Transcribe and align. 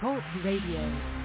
Talk 0.00 0.24
Radio. 0.42 1.19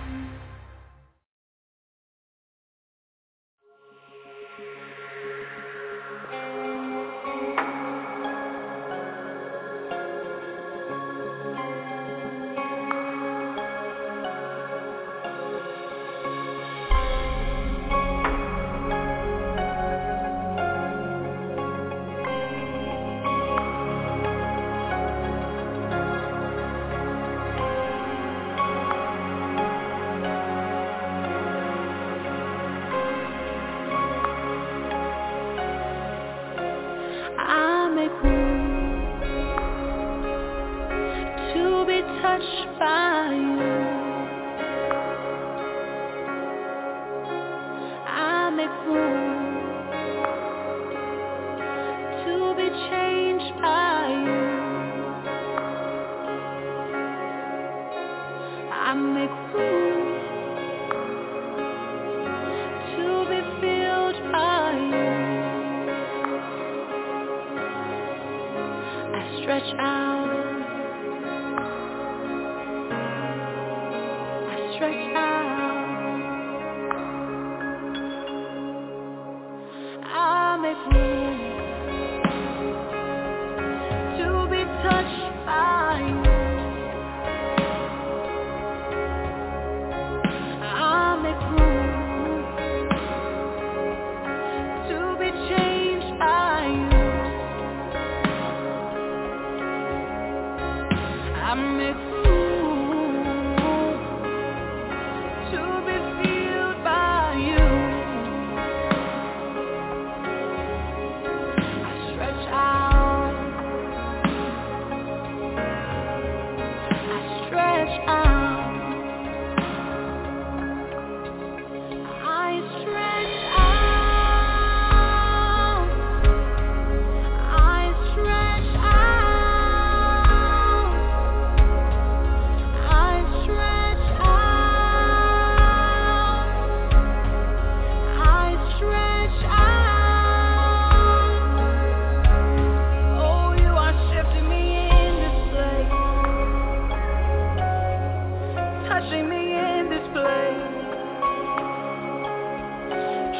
I 101.55 101.61
miss 101.77 102.04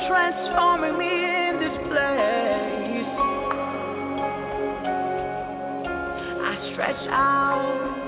transforming 0.07 0.97
me 0.97 1.07
in 1.07 1.59
this 1.59 1.77
place. 1.88 3.05
I 6.41 6.71
stretch 6.73 7.07
out. 7.09 8.04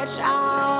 stretch 0.00 0.18
out. 0.20 0.79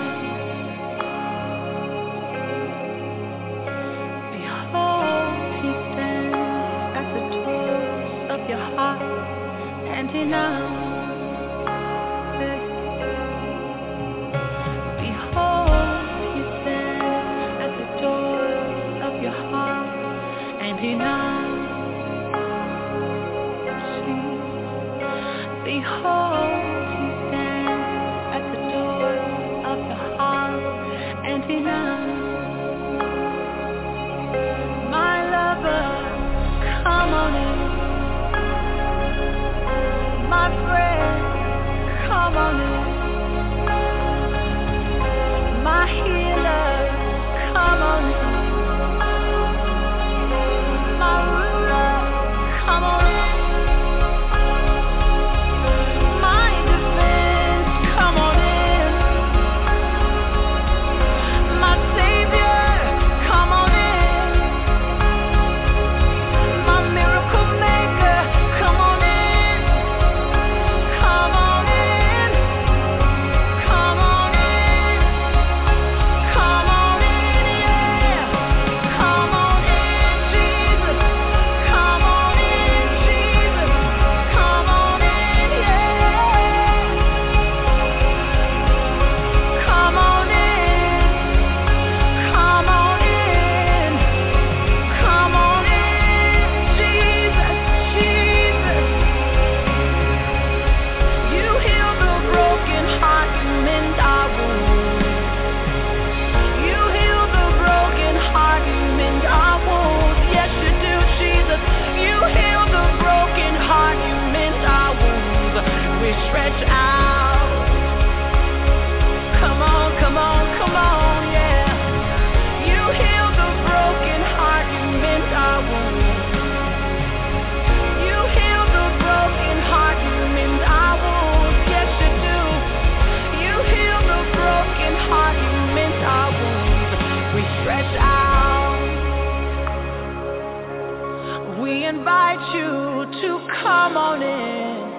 invite 142.11 142.43
you 142.53 143.05
to 143.21 143.39
come 143.63 143.95
on 143.95 144.21
in. 144.21 144.91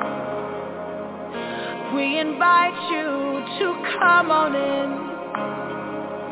We 1.94 2.18
invite 2.18 2.90
you 2.90 3.44
to 3.58 3.74
come 3.98 4.30
on 4.30 4.54
in. 4.56 4.90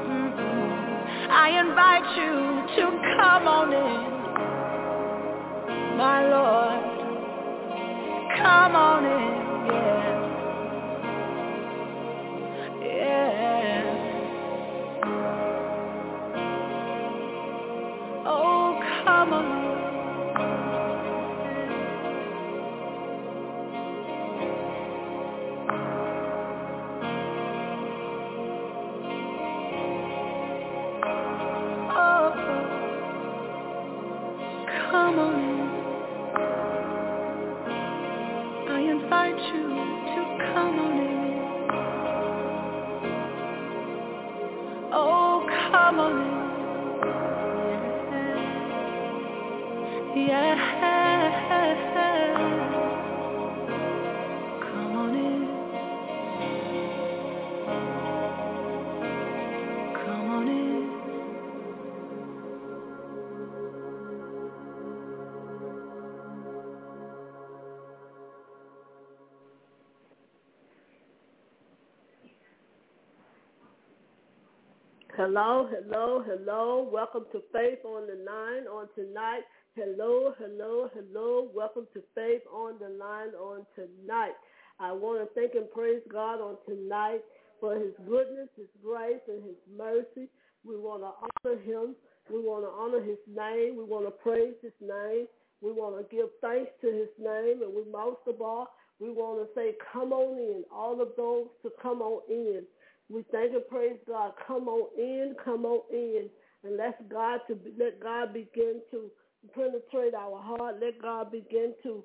Mm-mm. 0.08 1.28
I 1.30 1.60
invite 1.60 2.16
you 2.16 2.32
to 2.76 2.84
come 3.18 3.46
on 3.46 3.72
in. 3.74 4.00
My 5.98 6.26
Lord, 6.30 6.82
come 8.38 8.74
on 8.74 9.04
in, 9.04 9.34
yeah. 9.74 9.99
You 39.38 39.62
to 40.14 40.52
come 40.54 40.89
Hello, 75.32 75.68
hello, 75.70 76.24
hello. 76.26 76.90
Welcome 76.92 77.24
to 77.30 77.40
Faith 77.52 77.78
on 77.84 78.08
the 78.08 78.18
Line 78.26 78.66
on 78.66 78.88
tonight. 78.96 79.42
Hello, 79.76 80.34
hello, 80.36 80.90
hello. 80.92 81.48
Welcome 81.54 81.86
to 81.94 82.02
Faith 82.16 82.42
on 82.52 82.80
the 82.80 82.88
Line 82.88 83.30
on 83.38 83.64
tonight. 83.76 84.34
I 84.80 84.90
want 84.90 85.20
to 85.22 85.32
thank 85.40 85.54
and 85.54 85.70
praise 85.70 86.02
God 86.12 86.40
on 86.40 86.56
tonight 86.66 87.20
for 87.60 87.76
his 87.76 87.94
goodness, 88.08 88.48
his 88.56 88.66
grace, 88.82 89.22
and 89.28 89.44
his 89.44 89.54
mercy. 89.78 90.26
We 90.66 90.76
want 90.76 91.04
to 91.06 91.12
honor 91.14 91.60
him. 91.62 91.94
We 92.28 92.40
want 92.40 92.64
to 92.64 92.70
honor 92.74 93.00
his 93.00 93.22
name. 93.32 93.76
We 93.78 93.84
want 93.84 94.06
to 94.06 94.10
praise 94.10 94.54
his 94.60 94.74
name. 94.80 95.28
We 95.62 95.70
want 95.70 95.94
to 95.94 96.02
give 96.10 96.26
thanks 96.42 96.72
to 96.80 96.88
his 96.88 97.14
name. 97.20 97.62
And 97.62 97.70
we 97.72 97.88
most 97.88 98.26
of 98.26 98.42
all, 98.42 98.66
we 98.98 99.12
want 99.12 99.46
to 99.46 99.54
say, 99.54 99.74
come 99.92 100.12
on 100.12 100.36
in. 100.38 100.64
All 100.74 101.00
of 101.00 101.10
those 101.16 101.46
to 101.62 101.70
come 101.80 102.02
on 102.02 102.22
in. 102.28 102.64
We 103.10 103.24
thank 103.32 103.52
and 103.54 103.66
praise 103.68 103.98
God. 104.08 104.32
Come 104.46 104.68
on 104.68 104.88
in, 104.98 105.34
come 105.44 105.64
on 105.66 105.82
in, 105.92 106.30
and 106.64 106.76
let 106.76 107.08
God 107.08 107.40
to 107.48 107.58
let 107.78 108.00
God 108.00 108.32
begin 108.32 108.80
to 108.92 109.10
penetrate 109.54 110.14
our 110.14 110.40
heart. 110.40 110.76
Let 110.80 111.02
God 111.02 111.32
begin 111.32 111.74
to 111.82 112.04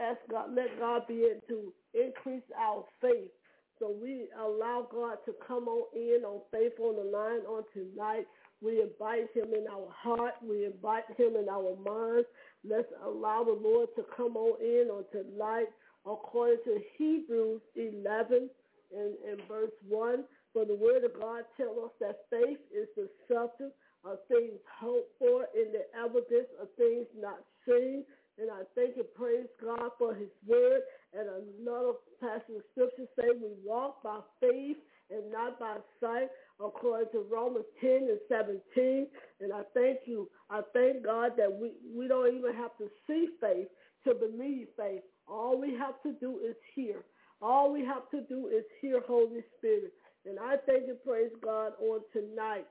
ask 0.00 0.18
God. 0.30 0.54
Let 0.54 0.78
God 0.78 1.06
begin 1.08 1.40
to 1.48 1.72
increase 1.94 2.44
our 2.58 2.84
faith. 3.00 3.30
So 3.80 3.94
we 4.00 4.28
allow 4.40 4.86
God 4.90 5.18
to 5.26 5.34
come 5.46 5.68
on 5.68 5.84
in 5.94 6.24
on 6.24 6.42
faith 6.52 6.74
on 6.80 6.96
the 6.96 7.10
line 7.10 7.40
on 7.48 7.64
tonight. 7.74 8.26
We 8.62 8.80
invite 8.82 9.28
him 9.34 9.52
in 9.52 9.66
our 9.70 9.88
heart. 9.92 10.34
We 10.42 10.64
invite 10.64 11.04
him 11.18 11.34
in 11.36 11.48
our 11.50 11.76
minds. 11.84 12.28
Let's 12.64 12.88
allow 13.04 13.44
the 13.44 13.58
Lord 13.60 13.88
to 13.96 14.04
come 14.16 14.36
on 14.36 14.60
in 14.62 14.88
on 14.90 15.04
tonight 15.12 15.66
according 16.06 16.58
to 16.64 16.78
Hebrews 16.96 17.62
11 17.76 18.48
in, 18.94 19.14
in 19.26 19.36
verse 19.46 19.74
1. 19.88 20.24
For 20.54 20.64
the 20.64 20.74
word 20.74 21.02
of 21.04 21.18
God 21.20 21.42
tells 21.56 21.76
us 21.78 21.90
that 22.00 22.30
faith 22.30 22.62
is 22.70 22.86
the 22.96 23.10
substance 23.26 23.74
of 24.04 24.18
things 24.28 24.60
hoped 24.70 25.10
for 25.18 25.46
and 25.54 25.74
the 25.74 25.84
evidence 25.98 26.48
of 26.62 26.68
things 26.78 27.06
not 27.18 27.42
seen. 27.66 28.04
And 28.38 28.50
I 28.50 28.62
thank 28.74 28.96
and 28.96 29.06
praise 29.14 29.46
God 29.62 29.90
for 29.98 30.14
his 30.14 30.30
word. 30.46 30.82
And 31.12 31.26
another 31.26 31.98
passage 32.20 32.54
of 32.56 32.62
scripture 32.72 33.10
say 33.18 33.34
we 33.34 33.50
walk 33.64 34.02
by 34.02 34.20
faith 34.40 34.76
and 35.10 35.30
not 35.30 35.58
by 35.58 35.76
sight, 36.00 36.28
according 36.60 37.10
to 37.12 37.26
Romans 37.30 37.66
10 37.80 38.08
and 38.10 38.20
17. 38.28 39.06
And 39.40 39.52
I 39.52 39.62
thank 39.74 40.00
you. 40.06 40.30
I 40.50 40.62
thank 40.72 41.04
God 41.04 41.32
that 41.36 41.50
we, 41.50 41.72
we 41.94 42.08
don't 42.08 42.34
even 42.34 42.54
have 42.54 42.76
to 42.78 42.88
see 43.06 43.28
faith 43.40 43.68
to 44.06 44.14
believe 44.14 44.68
faith. 44.76 45.02
All 45.26 45.60
we 45.60 45.74
have 45.78 46.02
to 46.02 46.12
do 46.20 46.38
is 46.38 46.56
hear. 46.74 47.02
All 47.40 47.72
we 47.72 47.84
have 47.84 48.08
to 48.10 48.22
do 48.28 48.48
is 48.48 48.64
hear 48.80 49.00
Holy 49.06 49.42
Spirit. 49.58 49.92
And 50.26 50.38
I 50.38 50.56
thank 50.66 50.88
and 50.88 51.02
praise 51.04 51.32
God 51.42 51.72
on 51.80 52.00
tonight 52.12 52.66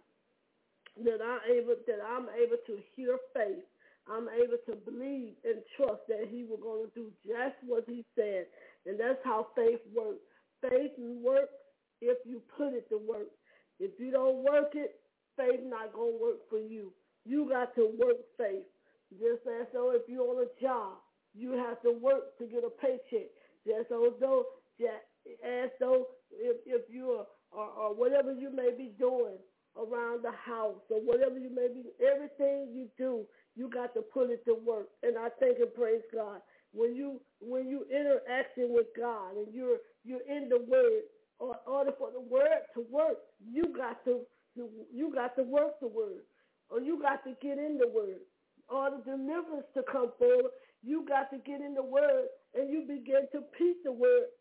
that 0.98 1.20
I'm 1.22 1.42
able 1.50 1.76
that 1.88 2.02
I'm 2.06 2.28
able 2.30 2.58
to 2.68 2.78
hear 2.96 3.18
faith. 3.34 3.66
I'm 4.08 4.28
able 4.30 4.58
to 4.68 4.76
believe 4.76 5.34
and 5.46 5.62
trust 5.78 6.02
that 6.10 6.28
he 6.30 6.44
was 6.44 6.60
going 6.62 6.86
to 6.86 6.92
do 6.94 7.12
just 7.26 7.56
what 7.66 7.86
he 7.88 8.04
said. 8.16 8.46
And 8.86 9.00
that's 9.00 9.20
how 9.24 9.48
faith 9.56 9.80
works. 9.96 10.20
Faith 10.62 10.92
works 10.98 11.54
if 12.02 12.18
you 12.26 12.42
put 12.58 12.74
it 12.74 12.90
to 12.90 12.98
work. 12.98 13.32
If 13.80 13.92
you 14.00 14.12
don't 14.12 14.44
work 14.44 14.74
it, 14.74 14.96
faith 15.38 15.62
not 15.64 15.94
going 15.94 16.14
to 16.14 16.22
work 16.22 16.50
for 16.50 16.60
you. 16.60 16.92
You 17.26 17.48
got 17.48 17.74
to 17.76 17.92
work 17.98 18.18
faith. 18.38 18.68
Just 19.14 19.48
as 19.48 19.68
though 19.74 19.92
if 19.96 20.02
you're 20.08 20.28
on 20.28 20.44
a 20.44 20.62
job, 20.62 20.98
you 21.34 21.52
have 21.54 21.82
to 21.84 21.92
work 21.92 22.38
to 22.40 22.46
get 22.46 22.64
a 22.64 22.70
paycheck. 22.70 23.30
Just 23.66 23.92
as 23.92 24.14
though, 24.20 24.44
as 24.84 25.70
though 25.80 26.08
if, 26.32 26.58
if 26.66 26.82
you're 26.90 27.26
or, 27.52 27.66
or 27.66 27.96
whatever 27.96 28.34
you 28.34 28.54
may 28.54 28.72
be 28.76 28.92
doing 29.00 29.38
around 29.78 30.13
the 30.24 30.32
house 30.32 30.82
or 30.90 31.00
whatever 31.02 31.40
you 31.40 31.52
may 31.54 31.70
be, 31.70 31.84
everything 32.06 32.72
you 32.74 32.90
do, 32.98 33.26
you 33.56 33.70
got 33.70 33.94
to 33.96 34.02
put 34.02 34.32
it 34.32 34.46
to 34.46 34.56
work. 34.56 34.90
And 35.04 35.18
I 35.20 35.30
thank 35.40 35.60
and 35.60 35.74
praise 35.76 36.04
God. 36.14 36.42
When 36.74 36.96
you 36.96 37.22
when 37.42 37.70
you 37.70 37.86
interacting 37.92 38.74
with 38.74 38.88
God 38.98 39.38
and 39.38 39.54
you're 39.54 39.78
you're 40.06 40.26
in 40.28 40.50
the 40.50 40.60
Word, 40.68 41.04
or 41.40 41.58
order 41.68 41.94
for 42.00 42.12
the 42.12 42.22
Word 42.22 42.66
to 42.76 42.86
work, 42.92 43.18
you 43.52 43.66
got 43.78 44.04
to 44.06 44.22
you 44.56 45.14
got 45.14 45.36
to 45.38 45.44
work 45.44 45.80
the 45.82 45.88
Word, 45.90 46.24
or 46.72 46.82
you 46.82 47.02
got 47.02 47.24
to 47.26 47.36
get 47.42 47.60
in 47.60 47.78
the 47.80 47.88
Word. 47.90 48.22
Or 48.70 48.90
the 48.92 49.04
deliverance 49.04 49.68
to 49.76 49.84
come 49.92 50.12
forward, 50.18 50.52
you 50.84 51.06
got 51.08 51.30
to 51.32 51.38
get 51.40 51.62
in 51.62 51.76
the 51.76 51.84
Word 51.84 52.28
and 52.56 52.72
you 52.72 52.82
begin 52.88 53.28
to 53.34 53.40
repeat 53.40 53.84
the 53.84 53.92
Word, 53.92 54.32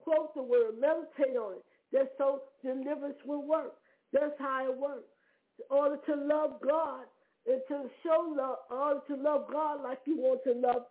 quote 0.00 0.34
the 0.34 0.42
Word, 0.42 0.80
meditate 0.80 1.36
on 1.36 1.54
it. 1.54 1.64
That's 1.92 2.08
so 2.18 2.42
deliverance 2.64 3.18
will 3.24 3.46
work. 3.46 3.74
That's 4.12 4.34
how 4.38 4.66
it 4.70 4.76
works. 4.78 5.08
In 5.60 5.76
order 5.76 5.96
to 6.06 6.14
love 6.14 6.60
God 6.66 7.04
and 7.46 7.60
to 7.68 7.90
show 8.02 8.34
love, 8.36 8.56
in 8.70 8.76
order 8.76 9.00
to 9.08 9.16
love 9.16 9.44
God 9.52 9.82
like 9.82 9.98
you 10.06 10.16
want 10.16 10.40
to 10.44 10.52
love, 10.52 10.86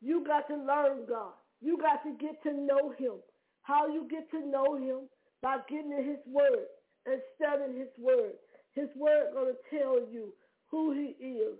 you 0.00 0.24
got 0.26 0.48
to 0.48 0.56
learn 0.56 1.06
God. 1.08 1.32
You 1.60 1.78
got 1.78 2.02
to 2.04 2.12
get 2.20 2.42
to 2.42 2.52
know 2.52 2.92
him. 2.98 3.14
How 3.62 3.88
you 3.88 4.06
get 4.10 4.30
to 4.32 4.44
know 4.46 4.76
him? 4.76 5.08
By 5.40 5.58
getting 5.68 5.92
in 5.92 6.04
his 6.04 6.18
word 6.26 6.66
and 7.06 7.20
studying 7.36 7.78
his 7.78 7.88
word. 7.98 8.32
His 8.74 8.88
word 8.96 9.32
going 9.32 9.54
to 9.54 9.76
tell 9.78 9.96
you 10.12 10.32
who 10.70 10.92
he 10.92 11.24
is, 11.24 11.58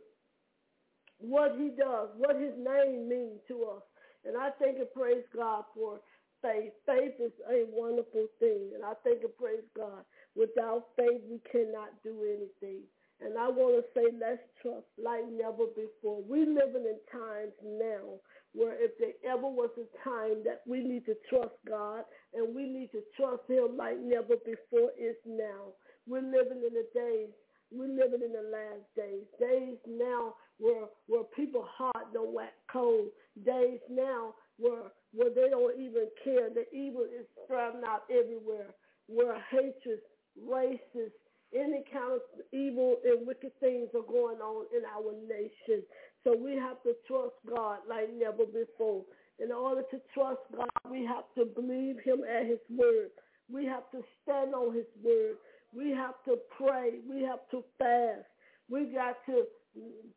what 1.18 1.54
he 1.58 1.70
does, 1.78 2.08
what 2.16 2.36
his 2.36 2.52
name 2.58 3.08
means 3.08 3.40
to 3.48 3.64
us. 3.76 3.82
And 4.24 4.36
I 4.36 4.50
thank 4.58 4.78
and 4.78 4.92
praise 4.94 5.24
God 5.34 5.64
for 5.74 6.00
faith. 6.42 6.72
Faith 6.84 7.14
is 7.22 7.32
a 7.48 7.64
wonderful 7.70 8.26
thing. 8.38 8.74
And 8.74 8.84
I 8.84 8.92
thank 9.04 9.22
and 9.22 9.36
praise 9.38 9.64
God. 9.76 10.04
Without 10.34 10.92
faith, 10.96 11.22
we 11.30 11.40
cannot 11.50 11.94
do 12.02 12.26
anything. 12.26 12.82
And 13.22 13.38
I 13.38 13.46
want 13.48 13.78
to 13.78 13.84
say 13.94 14.10
let's 14.18 14.42
trust 14.60 14.90
like 14.98 15.22
never 15.30 15.70
before. 15.78 16.20
We're 16.26 16.50
living 16.50 16.90
in 16.90 16.98
times 17.06 17.54
now 17.62 18.18
where 18.52 18.74
if 18.74 18.90
there 18.98 19.14
ever 19.24 19.46
was 19.46 19.70
a 19.78 19.86
time 20.02 20.42
that 20.44 20.66
we 20.66 20.82
need 20.82 21.06
to 21.06 21.14
trust 21.30 21.54
God 21.66 22.02
and 22.34 22.54
we 22.54 22.66
need 22.66 22.90
to 22.92 23.00
trust 23.16 23.46
him 23.48 23.78
like 23.78 23.96
never 24.02 24.34
before, 24.42 24.90
it's 24.98 25.22
now. 25.24 25.78
We're 26.06 26.26
living 26.26 26.66
in 26.66 26.74
the 26.74 26.86
days 26.92 27.30
we're 27.72 27.88
living 27.88 28.20
in 28.22 28.32
the 28.32 28.48
last 28.52 28.84
days. 28.94 29.24
Days 29.40 29.78
now 29.88 30.34
where 30.58 30.86
where 31.06 31.24
people 31.34 31.66
heart 31.66 32.12
don't 32.12 32.34
wax 32.34 32.52
cold. 32.70 33.08
Days 33.44 33.80
now 33.90 34.34
where 34.58 34.92
where 35.14 35.30
they 35.30 35.50
don't 35.50 35.78
even 35.78 36.08
care. 36.24 36.48
The 36.48 36.64
evil 36.74 37.02
is 37.04 37.26
spreading 37.44 37.82
out 37.86 38.04
everywhere. 38.10 38.74
Where 39.08 39.36
hatred, 39.50 40.00
racist, 40.40 41.12
any 41.54 41.84
kind 41.92 42.16
of 42.16 42.20
evil 42.52 42.96
and 43.04 43.26
wicked 43.26 43.52
things 43.60 43.88
are 43.94 44.08
going 44.08 44.38
on 44.38 44.66
in 44.74 44.82
our 44.86 45.12
nation. 45.28 45.84
So 46.24 46.36
we 46.36 46.56
have 46.56 46.82
to 46.84 46.94
trust 47.06 47.34
God 47.48 47.78
like 47.88 48.08
never 48.16 48.46
before. 48.46 49.02
In 49.38 49.52
order 49.52 49.82
to 49.90 50.00
trust 50.14 50.40
God, 50.56 50.70
we 50.90 51.04
have 51.04 51.24
to 51.36 51.44
believe 51.44 51.96
him 52.04 52.22
at 52.24 52.46
his 52.46 52.60
word. 52.70 53.10
We 53.52 53.66
have 53.66 53.90
to 53.90 54.02
stand 54.22 54.54
on 54.54 54.74
his 54.74 54.86
word. 55.02 55.36
We 55.74 55.90
have 55.90 56.14
to 56.26 56.36
pray. 56.56 57.00
We 57.08 57.22
have 57.22 57.40
to 57.50 57.64
fast. 57.78 58.26
We 58.70 58.86
got 58.86 59.16
to 59.26 59.44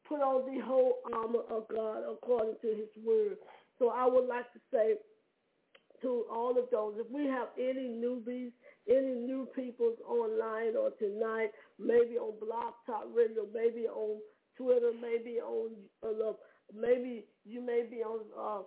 put 0.08 0.22
on 0.22 0.46
the 0.54 0.64
whole 0.64 1.00
armor 1.14 1.44
of 1.50 1.68
God 1.74 2.04
according 2.10 2.56
to 2.62 2.68
his 2.68 2.90
word. 3.04 3.38
So 3.80 3.90
I 3.90 4.06
would 4.08 4.28
like 4.28 4.52
to 4.54 4.60
say 4.72 4.96
to 6.02 6.26
all 6.32 6.52
of 6.52 6.66
those, 6.72 6.96
if 6.98 7.12
we 7.12 7.26
have 7.26 7.50
any 7.58 7.88
newbies, 7.90 8.52
any 8.90 9.14
new 9.16 9.48
people 9.56 9.94
online 10.08 10.76
or 10.76 10.92
tonight, 11.00 11.52
maybe 11.80 12.18
on 12.18 12.34
Blog 12.40 12.74
Talk 12.86 13.06
Radio, 13.14 13.46
maybe 13.54 13.88
on 13.88 14.20
Twitter, 14.58 14.92
maybe 15.02 15.40
on, 15.40 15.72
uh, 16.04 16.34
maybe 16.74 17.26
you 17.46 17.62
may 17.62 17.84
be 17.90 17.98
on 17.98 18.20
uh, 18.38 18.64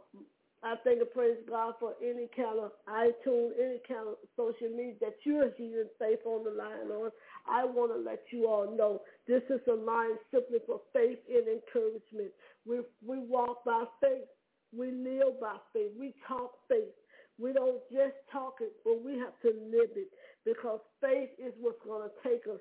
I 0.63 0.75
thank 0.83 0.99
and 0.99 1.11
praise 1.13 1.37
God 1.49 1.75
for 1.79 1.95
any 2.03 2.29
kind 2.35 2.59
of 2.59 2.73
iTunes, 2.89 3.53
any 3.63 3.79
kind 3.87 4.09
of 4.09 4.17
social 4.37 4.75
media 4.75 4.95
that 5.01 5.15
you're 5.23 5.51
hearing 5.57 5.87
Faith 5.99 6.19
on 6.27 6.43
the 6.45 6.51
Line 6.51 6.91
on. 6.91 7.11
I 7.49 7.65
want 7.65 7.93
to 7.93 7.99
let 7.99 8.23
you 8.33 8.49
all 8.49 8.77
know 8.77 9.03
this 9.29 9.43
is 9.51 9.61
a 9.71 9.75
line 9.75 10.19
simply 10.33 10.59
for 10.67 10.81
faith 10.93 11.19
and 11.29 11.47
encouragement. 11.47 12.33
We, 12.67 12.81
we 13.07 13.19
walk 13.19 13.65
by 13.65 13.85
faith. 14.01 14.27
We 14.77 14.93
live 14.93 15.41
by 15.41 15.57
faith. 15.73 15.93
We 15.99 16.15
talk 16.27 16.53
faith. 16.69 16.95
We 17.41 17.53
don't 17.53 17.81
just 17.93 18.17
talk 18.33 18.57
it, 18.61 18.73
but 18.85 19.03
we 19.05 19.13
have 19.19 19.39
to 19.43 19.49
live 19.71 19.95
it 19.95 20.11
because 20.45 20.81
faith 21.01 21.31
is 21.39 21.53
what's 21.61 21.79
going 21.87 22.09
to 22.09 22.29
take 22.29 22.43
us 22.53 22.61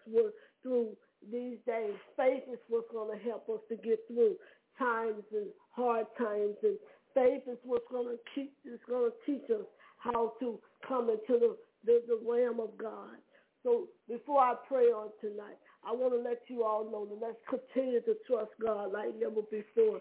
through 0.62 0.96
these 1.32 1.58
days. 1.66 1.96
Faith 2.16 2.44
is 2.52 2.60
what's 2.70 2.92
going 2.92 3.18
to 3.18 3.24
help 3.24 3.50
us 3.50 3.60
to 3.70 3.76
get 3.76 4.00
through 4.08 4.36
times 4.78 5.24
and 5.34 5.48
hard 5.72 6.06
times 6.18 6.56
and 6.62 6.78
faith 7.18 7.42
is 7.50 7.58
what's 7.64 7.90
going 7.92 8.06
to 8.08 8.20
keep 8.36 8.54
is 8.66 8.80
going 8.88 9.10
to 9.10 9.16
teach 9.26 9.50
us 9.50 9.66
how 9.98 10.34
to 10.40 10.60
come 10.88 11.10
into 11.10 11.40
the, 11.40 11.58
the, 11.86 12.02
the 12.08 12.20
realm 12.24 12.60
of 12.60 12.78
God. 12.78 13.18
So 13.64 13.88
before 14.08 14.40
I 14.40 14.54
pray 14.68 14.86
on 14.94 15.10
tonight, 15.20 15.58
I 15.84 15.92
want 15.92 16.14
to 16.14 16.22
let 16.22 16.42
you 16.48 16.64
all 16.64 16.86
know 16.86 17.06
that 17.06 17.26
let's 17.26 17.42
continue 17.50 18.02
to 18.02 18.16
trust 18.28 18.52
God 18.64 18.94
like 18.94 19.18
never 19.20 19.42
before. 19.50 20.00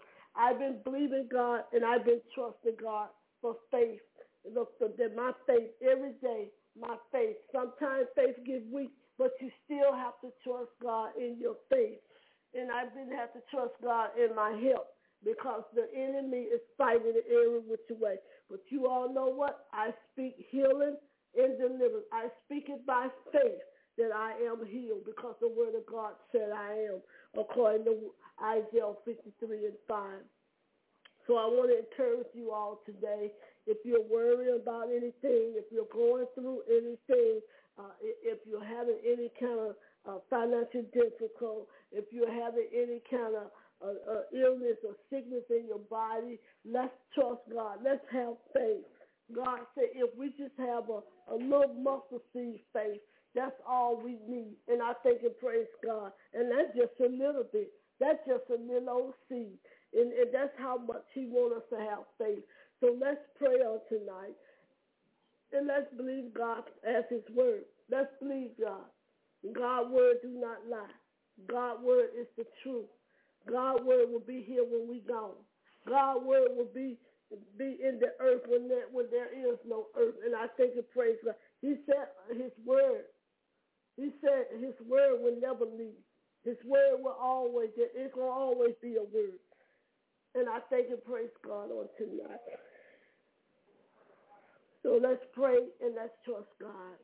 Believing 0.97 1.29
God 1.31 1.61
and 1.73 1.85
I've 1.85 2.05
been 2.05 2.21
trusting 2.33 2.77
God 2.81 3.09
for 3.41 3.55
faith. 3.69 4.01
Look, 4.51 4.79
that 4.79 5.15
my 5.15 5.31
faith 5.45 5.69
every 5.81 6.13
day, 6.23 6.49
my 6.79 6.95
faith. 7.11 7.35
Sometimes 7.51 8.07
faith 8.15 8.35
gets 8.45 8.63
weak, 8.71 8.89
but 9.17 9.31
you 9.39 9.51
still 9.65 9.93
have 9.93 10.17
to 10.21 10.29
trust 10.43 10.71
God 10.81 11.09
in 11.19 11.37
your 11.39 11.55
faith. 11.69 11.99
And 12.55 12.71
I've 12.71 12.93
been 12.95 13.11
have 13.15 13.33
to 13.33 13.41
trust 13.51 13.73
God 13.83 14.09
in 14.17 14.35
my 14.35 14.51
health 14.51 14.87
because 15.23 15.63
the 15.75 15.85
enemy 15.95 16.49
is 16.49 16.61
fighting 16.77 17.13
every 17.29 17.59
which 17.59 17.85
way. 17.91 18.15
But 18.49 18.61
you 18.69 18.87
all 18.87 19.13
know 19.13 19.27
what? 19.27 19.67
I 19.73 19.91
speak 20.13 20.47
healing 20.49 20.97
and 21.37 21.57
deliverance. 21.59 22.07
I 22.11 22.29
speak 22.45 22.69
it 22.69 22.85
by 22.87 23.09
faith 23.31 23.61
that 23.99 24.09
I 24.15 24.33
am 24.49 24.65
healed 24.65 25.05
because 25.05 25.35
the 25.41 25.49
word 25.49 25.75
of 25.75 25.85
God 25.85 26.13
said 26.31 26.49
I 26.55 26.73
am, 26.89 27.01
according 27.39 27.85
to 27.85 27.97
Isaiah 28.43 28.93
53 29.05 29.65
and 29.65 29.75
5. 29.87 30.01
So 31.27 31.35
I 31.35 31.45
want 31.45 31.71
to 31.71 31.79
encourage 31.83 32.27
you 32.33 32.51
all 32.51 32.79
today. 32.85 33.31
If 33.67 33.77
you're 33.83 34.01
worried 34.01 34.61
about 34.61 34.87
anything, 34.89 35.59
if 35.59 35.65
you're 35.71 35.91
going 35.91 36.25
through 36.35 36.61
anything, 36.71 37.41
uh, 37.77 37.91
if 38.01 38.39
you're 38.47 38.63
having 38.63 38.97
any 39.05 39.29
kind 39.39 39.59
of 39.59 39.75
uh, 40.07 40.19
financial 40.29 40.83
difficulty, 40.93 41.67
if 41.91 42.05
you're 42.11 42.31
having 42.31 42.67
any 42.73 43.01
kind 43.11 43.35
of 43.35 43.51
a, 43.83 43.91
a 43.91 44.17
illness 44.33 44.77
or 44.87 44.95
sickness 45.09 45.43
in 45.49 45.67
your 45.67 45.83
body, 45.91 46.39
let's 46.65 46.95
trust 47.13 47.41
God. 47.53 47.79
Let's 47.83 48.05
have 48.11 48.35
faith. 48.53 48.87
God 49.35 49.59
said 49.75 49.91
if 49.93 50.17
we 50.17 50.29
just 50.29 50.55
have 50.57 50.87
a, 50.89 51.03
a 51.31 51.35
little 51.35 51.75
mustard 51.75 52.23
seed 52.33 52.61
faith, 52.71 53.01
that's 53.35 53.55
all 53.67 53.99
we 54.01 54.17
need. 54.27 54.55
And 54.67 54.81
I 54.81 54.93
thank 55.03 55.21
and 55.21 55.37
praise 55.39 55.67
God. 55.85 56.11
And 56.33 56.49
that's 56.49 56.75
just 56.75 56.95
a 57.03 57.11
little 57.11 57.43
bit. 57.51 57.69
That's 57.99 58.19
just 58.25 58.43
a 58.49 58.61
little 58.61 58.89
old 58.89 59.13
seed. 59.27 59.57
And, 59.93 60.13
and 60.13 60.29
that's 60.33 60.53
how 60.57 60.77
much 60.77 61.05
he 61.13 61.25
wants 61.27 61.57
us 61.57 61.63
to 61.71 61.79
have 61.79 62.05
faith. 62.17 62.43
So 62.81 62.97
let's 62.99 63.21
pray 63.37 63.61
on 63.63 63.79
tonight. 63.89 64.37
And 65.53 65.67
let's 65.67 65.87
believe 65.95 66.33
God 66.33 66.63
as 66.87 67.05
his 67.09 67.23
word. 67.33 67.63
Let's 67.89 68.11
believe 68.21 68.51
God. 68.59 68.85
God's 69.53 69.91
word 69.91 70.17
do 70.21 70.29
not 70.29 70.59
lie. 70.69 70.95
God's 71.47 71.83
word 71.83 72.09
is 72.19 72.27
the 72.37 72.45
truth. 72.63 72.89
God's 73.49 73.83
word 73.85 74.09
will 74.11 74.25
be 74.25 74.43
here 74.45 74.63
when 74.63 74.89
we 74.89 74.99
gone. 75.07 75.39
God's 75.87 76.25
word 76.25 76.49
will 76.55 76.69
be 76.73 76.97
be 77.57 77.77
in 77.83 77.99
the 77.99 78.13
earth 78.21 78.43
when 78.47 78.67
there 78.69 78.87
when 78.91 79.07
there 79.11 79.29
is 79.31 79.57
no 79.67 79.87
earth. 79.97 80.15
And 80.25 80.35
I 80.35 80.47
thank 80.57 80.75
and 80.75 80.89
praise 80.93 81.17
God. 81.23 81.35
He 81.61 81.75
said 81.85 82.07
his 82.35 82.51
word. 82.65 83.03
He 83.97 84.11
said 84.21 84.59
his 84.59 84.75
word 84.87 85.21
will 85.21 85.37
never 85.41 85.65
leave. 85.65 86.01
His 86.43 86.57
word 86.65 86.99
will 86.99 87.17
always 87.19 87.69
it's 87.77 88.13
gonna 88.15 88.27
always 88.27 88.75
be 88.81 88.95
a 88.95 89.03
word. 89.03 89.39
And 90.37 90.47
I 90.47 90.59
thank 90.69 90.89
and 90.89 91.03
praise 91.03 91.33
God 91.43 91.71
on 91.71 91.89
tonight. 91.97 92.45
So 94.83 94.99
let's 95.01 95.23
pray 95.33 95.57
and 95.81 95.95
let's 95.95 96.13
trust 96.23 96.53
God. 96.61 96.95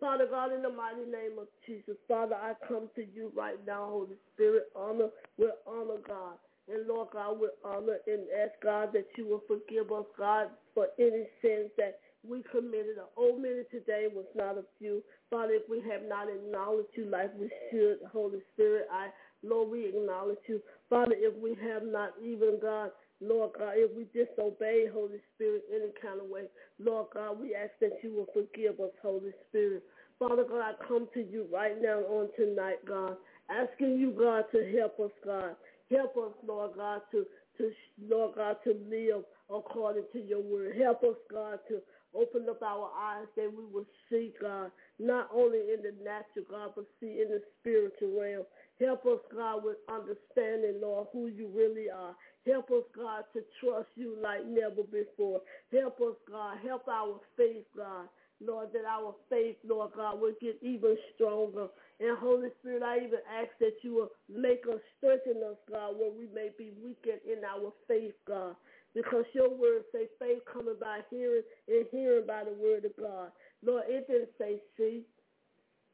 Father 0.00 0.26
God, 0.30 0.52
in 0.52 0.62
the 0.62 0.70
mighty 0.70 1.04
name 1.04 1.38
of 1.38 1.46
Jesus, 1.66 1.96
Father, 2.08 2.34
I 2.34 2.54
come 2.66 2.88
to 2.96 3.04
you 3.14 3.30
right 3.36 3.60
now, 3.66 3.86
Holy 3.90 4.16
Spirit, 4.32 4.64
honor, 4.74 5.08
with 5.36 5.52
honor, 5.66 6.00
God. 6.06 6.40
And 6.72 6.88
Lord 6.88 7.08
God, 7.12 7.38
we 7.38 7.48
honor 7.62 7.98
and 8.06 8.24
ask 8.42 8.52
God 8.62 8.88
that 8.94 9.06
you 9.16 9.28
will 9.28 9.42
forgive 9.46 9.92
us, 9.92 10.06
God, 10.18 10.48
for 10.74 10.88
any 10.98 11.28
sins 11.42 11.70
that 11.76 12.00
we 12.26 12.42
committed 12.50 12.96
or 13.16 13.28
omitted 13.28 13.70
today 13.70 14.08
was 14.12 14.24
not 14.34 14.56
of 14.56 14.64
you. 14.80 15.02
Father, 15.30 15.52
if 15.52 15.68
we 15.68 15.82
have 15.90 16.02
not 16.08 16.28
acknowledged 16.28 16.88
you 16.96 17.04
like 17.04 17.30
we 17.38 17.50
should, 17.70 17.98
Holy 18.10 18.40
Spirit, 18.54 18.88
I, 18.90 19.08
Lord, 19.44 19.70
we 19.70 19.86
acknowledge 19.86 20.38
you. 20.46 20.60
Father, 20.88 21.14
if 21.16 21.34
we 21.40 21.56
have 21.70 21.82
not 21.84 22.12
even, 22.22 22.58
God, 22.60 22.90
Lord 23.20 23.52
God, 23.58 23.74
if 23.76 23.90
we 23.96 24.04
disobey 24.12 24.86
Holy 24.92 25.20
Spirit 25.34 25.64
in 25.70 25.82
any 25.82 25.92
kind 26.00 26.20
of 26.20 26.28
way, 26.28 26.44
Lord 26.78 27.06
God, 27.14 27.40
we 27.40 27.54
ask 27.54 27.72
that 27.80 27.98
you 28.02 28.12
will 28.14 28.28
forgive 28.34 28.80
us, 28.80 28.92
Holy 29.02 29.32
Spirit. 29.48 29.82
Father 30.18 30.44
God, 30.44 30.60
I 30.60 30.86
come 30.86 31.08
to 31.14 31.20
you 31.20 31.46
right 31.52 31.80
now 31.80 32.00
on 32.00 32.28
tonight, 32.36 32.84
God, 32.86 33.16
asking 33.50 33.98
you, 33.98 34.12
God, 34.12 34.44
to 34.52 34.76
help 34.78 34.98
us, 35.00 35.10
God. 35.24 35.56
Help 35.90 36.16
us, 36.16 36.32
Lord 36.46 36.72
God, 36.76 37.02
to, 37.12 37.26
to 37.58 37.70
Lord 38.08 38.36
God, 38.36 38.56
to 38.64 38.76
live 38.88 39.24
according 39.50 40.04
to 40.12 40.20
your 40.20 40.40
word. 40.40 40.76
Help 40.80 41.02
us, 41.04 41.16
God, 41.30 41.58
to 41.68 41.80
open 42.16 42.46
up 42.48 42.62
our 42.62 42.90
eyes 42.98 43.26
that 43.36 43.50
we 43.50 43.64
will 43.72 43.86
see, 44.10 44.32
God, 44.40 44.70
not 44.98 45.28
only 45.34 45.58
in 45.72 45.82
the 45.82 45.92
natural, 46.02 46.46
God, 46.50 46.72
but 46.76 46.86
see 47.00 47.22
in 47.22 47.28
the 47.30 47.42
spiritual 47.60 48.20
realm. 48.20 48.44
Help 48.80 49.06
us, 49.06 49.20
God, 49.34 49.64
with 49.64 49.76
understanding, 49.88 50.80
Lord, 50.82 51.08
who 51.12 51.28
you 51.28 51.48
really 51.54 51.90
are. 51.90 52.16
Help 52.46 52.70
us, 52.70 52.84
God, 52.96 53.24
to 53.34 53.42
trust 53.60 53.88
you 53.96 54.16
like 54.22 54.46
never 54.46 54.82
before. 54.82 55.40
Help 55.72 56.00
us, 56.00 56.16
God. 56.30 56.58
Help 56.66 56.88
our 56.88 57.20
faith, 57.36 57.64
God. 57.76 58.08
Lord, 58.40 58.70
that 58.72 58.84
our 58.84 59.14
faith, 59.30 59.56
Lord 59.64 59.92
God, 59.96 60.20
will 60.20 60.34
get 60.40 60.58
even 60.60 60.96
stronger. 61.14 61.68
And 62.00 62.18
Holy 62.18 62.48
Spirit, 62.60 62.82
I 62.82 62.98
even 62.98 63.20
ask 63.30 63.50
that 63.60 63.76
you 63.82 63.94
will 63.94 64.10
make 64.28 64.64
us 64.68 64.80
strengthen 64.98 65.42
us, 65.42 65.56
God, 65.70 65.94
where 65.98 66.10
we 66.10 66.26
may 66.34 66.50
be 66.58 66.72
weakened 66.82 67.20
in 67.24 67.44
our 67.44 67.72
faith, 67.88 68.14
God. 68.26 68.56
Because 68.94 69.24
your 69.34 69.50
word 69.50 69.82
say 69.92 70.06
faith 70.18 70.42
coming 70.52 70.76
by 70.80 71.00
hearing 71.10 71.42
and 71.68 71.86
hearing 71.90 72.26
by 72.26 72.44
the 72.44 72.54
word 72.54 72.84
of 72.84 72.96
God. 72.96 73.30
Lord, 73.64 73.84
it 73.88 74.06
didn't 74.06 74.30
say 74.38 74.60
see. 74.76 75.02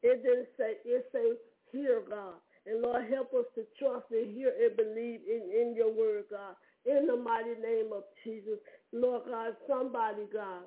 It 0.03 0.23
didn't 0.23 0.49
say, 0.57 0.77
it 0.85 1.05
say 1.11 1.33
hear, 1.71 2.01
God. 2.07 2.35
And 2.65 2.81
Lord, 2.81 3.05
help 3.11 3.33
us 3.33 3.45
to 3.55 3.63
trust 3.79 4.05
and 4.11 4.35
hear 4.35 4.53
and 4.61 4.77
believe 4.77 5.21
in, 5.27 5.49
in 5.51 5.73
your 5.75 5.91
word, 5.91 6.25
God. 6.29 6.55
In 6.85 7.07
the 7.07 7.15
mighty 7.15 7.55
name 7.61 7.91
of 7.93 8.03
Jesus. 8.23 8.59
Lord 8.93 9.23
God, 9.27 9.55
somebody, 9.67 10.23
God, 10.31 10.63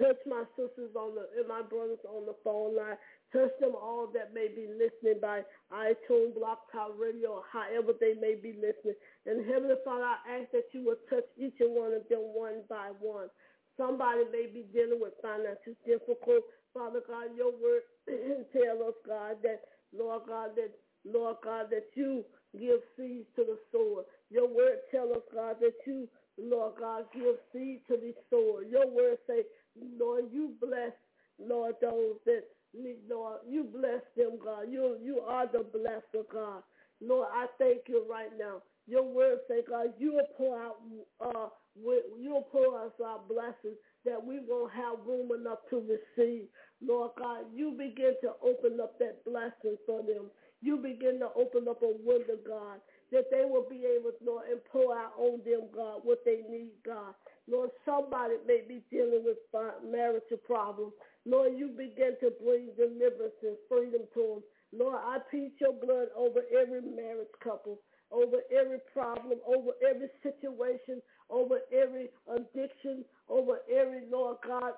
touch 0.00 0.18
my 0.26 0.44
sisters 0.56 0.94
on 0.96 1.14
the 1.16 1.26
and 1.38 1.48
my 1.48 1.62
brothers 1.62 2.00
on 2.08 2.26
the 2.26 2.36
phone 2.44 2.76
line. 2.76 2.98
Touch 3.32 3.52
them 3.60 3.74
all 3.74 4.08
that 4.14 4.34
may 4.34 4.48
be 4.48 4.68
listening 4.68 5.20
by 5.20 5.42
iTunes, 5.72 6.34
Blog 6.34 6.58
Talk 6.72 6.94
Radio, 6.98 7.42
however 7.52 7.92
they 8.00 8.14
may 8.20 8.36
be 8.36 8.54
listening. 8.54 8.96
And 9.26 9.46
Heavenly 9.46 9.76
Father, 9.84 10.06
I 10.06 10.40
ask 10.42 10.52
that 10.52 10.70
you 10.72 10.84
will 10.86 11.00
touch 11.10 11.26
each 11.38 11.58
and 11.60 11.74
one 11.74 11.94
of 11.94 12.08
them 12.08 12.22
one 12.34 12.62
by 12.68 12.92
one. 13.00 13.28
Somebody 13.76 14.24
may 14.32 14.46
be 14.52 14.66
dealing 14.72 15.00
with 15.00 15.14
financial 15.22 15.74
difficulty. 15.86 16.46
Father 16.74 17.02
God, 17.06 17.34
your 17.36 17.52
word 17.52 17.84
tell 18.52 18.86
us, 18.86 18.94
God, 19.06 19.36
that, 19.42 19.62
Lord 19.96 20.22
God, 20.28 20.50
that 20.56 20.72
Lord 21.04 21.36
God, 21.44 21.66
that 21.70 21.86
you 21.94 22.24
give 22.58 22.80
seed 22.96 23.26
to 23.36 23.44
the 23.44 23.58
sower. 23.72 24.04
Your 24.30 24.48
word 24.48 24.80
tell 24.90 25.12
us, 25.12 25.24
God, 25.34 25.56
that 25.60 25.74
you, 25.86 26.08
Lord 26.38 26.74
God, 26.80 27.06
give 27.14 27.36
seed 27.52 27.80
to 27.88 27.96
the 27.96 28.14
sower. 28.30 28.64
Your 28.64 28.88
word 28.88 29.18
say, 29.28 29.42
Lord, 29.98 30.26
you 30.32 30.52
bless, 30.60 30.92
Lord, 31.38 31.76
those 31.82 32.16
that 32.26 32.44
need, 32.74 32.98
Lord, 33.10 33.40
you 33.48 33.64
bless 33.64 34.02
them, 34.16 34.38
God. 34.44 34.66
You, 34.70 34.98
you 35.02 35.20
are 35.20 35.46
the 35.46 35.60
blesser, 35.60 36.24
God. 36.32 36.62
Lord, 37.00 37.28
I 37.32 37.46
thank 37.58 37.82
you 37.88 38.06
right 38.10 38.30
now. 38.38 38.62
Your 38.86 39.04
word 39.04 39.38
say, 39.48 39.62
God, 39.68 39.88
you 39.98 40.14
will 40.14 40.28
pour 40.36 40.60
out, 40.60 40.76
uh, 41.20 41.48
you'll 42.20 42.42
pour 42.52 42.80
us 42.84 42.92
our 43.04 43.20
blessings 43.28 43.78
that 44.04 44.24
we 44.24 44.40
won't 44.46 44.72
have 44.72 45.06
room 45.06 45.30
enough 45.38 45.60
to 45.70 45.78
receive. 45.80 46.46
Lord 46.82 47.12
God, 47.18 47.46
you 47.54 47.72
begin 47.72 48.14
to 48.22 48.32
open 48.42 48.80
up 48.82 48.98
that 49.00 49.24
blessing 49.24 49.76
for 49.86 50.02
them 50.02 50.26
you 50.62 50.78
begin 50.78 51.20
to 51.20 51.28
open 51.36 51.68
up 51.68 51.82
a 51.82 51.92
window, 52.04 52.38
God, 52.46 52.80
that 53.12 53.26
they 53.30 53.44
will 53.44 53.66
be 53.68 53.84
able, 53.86 54.12
Lord, 54.24 54.46
and 54.50 54.60
pour 54.72 54.96
out 54.98 55.12
on 55.18 55.40
them, 55.44 55.68
God, 55.74 56.00
what 56.04 56.24
they 56.24 56.42
need, 56.50 56.72
God. 56.84 57.14
Lord, 57.48 57.70
somebody 57.84 58.34
may 58.46 58.62
be 58.66 58.82
dealing 58.90 59.22
with 59.24 59.38
marital 60.64 60.92
problems. 60.92 60.92
Lord, 61.26 61.52
you 61.56 61.68
begin 61.68 62.16
to 62.20 62.30
bring 62.44 62.68
deliverance 62.76 63.34
and 63.42 63.56
freedom 63.68 64.02
to 64.14 64.20
them. 64.20 64.42
Lord, 64.80 65.00
I 65.04 65.18
plead 65.30 65.52
your 65.60 65.72
blood 65.72 66.08
over 66.16 66.40
every 66.50 66.82
marriage 66.82 67.28
couple, 67.42 67.80
over 68.10 68.38
every 68.50 68.78
problem, 68.92 69.38
over 69.46 69.72
every 69.88 70.08
situation, 70.22 71.00
over 71.30 71.60
every 71.72 72.08
addiction, 72.28 73.04
over 73.28 73.60
every, 73.72 74.02
Lord 74.10 74.38
God, 74.46 74.72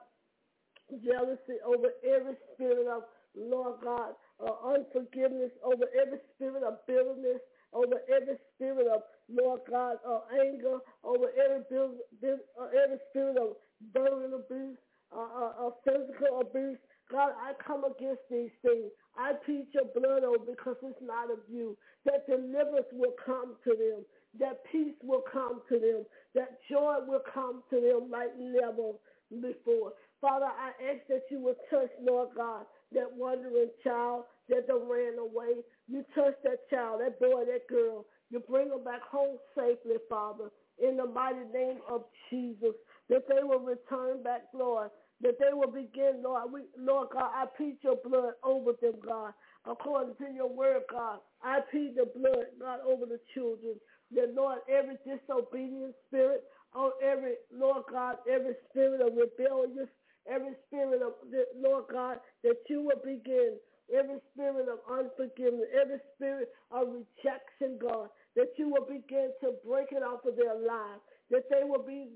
jealousy, 1.04 1.58
over 1.66 1.88
every 2.04 2.36
spirit 2.54 2.86
of, 2.88 3.04
Lord 3.36 3.80
God, 3.82 4.12
uh, 4.40 4.74
unforgiveness, 4.74 5.50
over 5.64 5.86
every 6.00 6.18
spirit 6.36 6.62
of 6.62 6.86
bitterness, 6.86 7.40
over 7.72 8.00
every 8.14 8.36
spirit 8.54 8.86
of, 8.86 9.02
Lord 9.28 9.60
God, 9.70 9.96
uh, 10.08 10.20
anger, 10.40 10.78
over 11.04 11.26
every, 11.44 11.62
build, 11.70 11.96
build, 12.20 12.40
uh, 12.60 12.68
every 12.84 12.98
spirit 13.10 13.38
of 13.38 13.56
verbal 13.92 14.40
abuse, 14.40 14.78
uh, 15.14 15.66
uh, 15.66 15.70
physical 15.84 16.40
abuse. 16.40 16.78
God, 17.10 17.32
I 17.38 17.52
come 17.64 17.84
against 17.84 18.22
these 18.30 18.50
things. 18.62 18.90
I 19.16 19.34
plead 19.44 19.68
your 19.74 19.86
blood 19.94 20.24
over 20.24 20.44
because 20.44 20.76
it's 20.82 20.98
not 21.02 21.30
of 21.30 21.38
you. 21.50 21.76
That 22.04 22.26
deliverance 22.26 22.90
will 22.92 23.14
come 23.24 23.54
to 23.64 23.70
them. 23.70 24.04
That 24.40 24.64
peace 24.72 24.96
will 25.02 25.15
come 25.32 25.62
to 25.68 25.78
them. 25.78 26.04
That 26.34 26.58
joy 26.70 26.96
will 27.06 27.22
come 27.32 27.62
to 27.70 27.80
them 27.80 28.10
like 28.10 28.30
never 28.38 28.92
before. 29.30 29.92
Father, 30.20 30.46
I 30.46 30.70
ask 30.92 31.06
that 31.08 31.22
you 31.30 31.40
will 31.40 31.56
touch, 31.70 31.90
Lord 32.02 32.30
God, 32.36 32.66
that 32.92 33.12
wandering 33.14 33.70
child 33.84 34.24
that 34.48 34.66
done 34.66 34.88
ran 34.88 35.18
away. 35.18 35.62
You 35.88 36.04
touch 36.14 36.34
that 36.44 36.68
child, 36.70 37.00
that 37.04 37.20
boy, 37.20 37.44
that 37.46 37.66
girl. 37.68 38.06
You 38.30 38.40
bring 38.40 38.70
them 38.70 38.84
back 38.84 39.02
home 39.02 39.38
safely, 39.56 39.96
Father, 40.08 40.50
in 40.82 40.96
the 40.96 41.06
mighty 41.06 41.46
name 41.54 41.78
of 41.88 42.04
Jesus, 42.30 42.74
that 43.08 43.24
they 43.28 43.42
will 43.42 43.60
return 43.60 44.22
back, 44.22 44.42
Lord, 44.52 44.90
that 45.20 45.38
they 45.38 45.52
will 45.52 45.70
begin, 45.70 46.22
Lord. 46.24 46.52
We, 46.52 46.62
Lord 46.78 47.08
God, 47.12 47.30
I 47.34 47.46
plead 47.56 47.76
your 47.82 47.96
blood 48.04 48.34
over 48.42 48.72
them, 48.82 48.94
God, 49.04 49.32
according 49.64 50.16
to 50.16 50.32
your 50.34 50.48
word, 50.48 50.82
God. 50.90 51.20
I 51.42 51.60
plead 51.70 51.94
the 51.96 52.10
blood, 52.18 52.46
God, 52.60 52.80
over 52.86 53.06
the 53.06 53.20
children. 53.34 53.76
That, 54.14 54.34
Lord, 54.34 54.60
every 54.68 54.96
disobedient 55.06 55.94
spirit, 56.08 56.44
on 56.74 56.90
every, 57.02 57.34
Lord 57.52 57.84
God, 57.90 58.16
every 58.30 58.54
spirit 58.70 59.00
of 59.02 59.14
rebellious 59.16 59.88
every 60.28 60.54
spirit 60.68 61.02
of, 61.02 61.14
Lord 61.56 61.84
God, 61.92 62.18
that 62.44 62.58
you 62.68 62.82
will 62.82 63.00
begin, 63.04 63.56
every 63.94 64.18
spirit 64.34 64.68
of 64.68 64.80
unforgiveness, 64.90 65.68
every 65.72 66.00
spirit 66.16 66.50
of 66.72 66.88
rejection, 66.92 67.78
God, 67.80 68.08
that 68.36 68.52
you 68.58 68.68
will 68.68 68.86
begin 68.86 69.30
to 69.42 69.54
break 69.66 69.92
it 69.92 70.02
off 70.02 70.26
of 70.26 70.36
their 70.36 70.56
lives, 70.58 71.02
that 71.30 71.44
they 71.50 71.64
will 71.64 71.84
be, 71.86 72.08